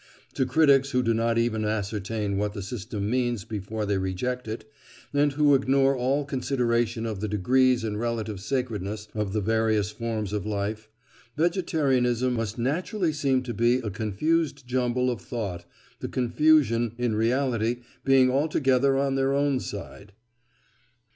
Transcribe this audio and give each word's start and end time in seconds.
To 0.33 0.47
critics 0.47 0.89
who 0.89 1.03
do 1.03 1.13
not 1.13 1.37
even 1.37 1.63
ascertain 1.63 2.37
what 2.37 2.53
the 2.53 2.63
system 2.63 3.07
means 3.07 3.45
before 3.45 3.85
they 3.85 3.99
reject 3.99 4.47
it, 4.47 4.65
and 5.13 5.33
who 5.33 5.53
ignore 5.53 5.95
all 5.95 6.25
consideration 6.25 7.05
of 7.05 7.19
the 7.19 7.27
degrees 7.27 7.83
and 7.83 7.99
relative 7.99 8.39
sacredness 8.39 9.09
of 9.13 9.31
the 9.33 9.41
various 9.41 9.91
forms 9.91 10.33
of 10.33 10.43
life, 10.43 10.89
vegetarianism 11.37 12.33
must 12.33 12.57
naturally 12.57 13.13
seem 13.13 13.43
to 13.43 13.53
be 13.53 13.75
a 13.75 13.91
confused 13.91 14.65
jumble 14.65 15.11
of 15.11 15.21
thought—the 15.21 16.07
confusion, 16.07 16.95
in 16.97 17.13
reality, 17.13 17.81
being 18.03 18.31
altogether 18.31 18.97
on 18.97 19.13
their 19.13 19.33
own 19.35 19.59
side. 19.59 20.13